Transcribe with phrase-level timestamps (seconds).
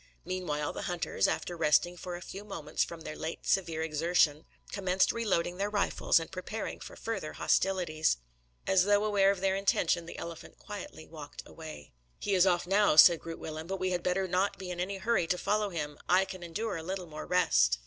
[0.25, 5.11] Meanwhile, the hunters, after resting for a few moments from their late severe exertion, commenced
[5.11, 8.17] reloading their rifles and preparing for further hostilities.
[8.65, 11.91] As though aware of their intention, the elephant quietly walked away.
[12.17, 14.97] "He is off now," said Groot Willem, "but we had better not be in any
[14.97, 15.99] hurry to follow him.
[16.09, 17.77] I can endure a little more rest."